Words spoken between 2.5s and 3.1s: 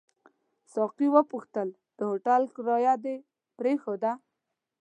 کرایه